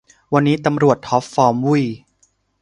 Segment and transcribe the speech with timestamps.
[0.33, 1.83] วันนี้ตำรวจท็อปฟอร์มวุ้ย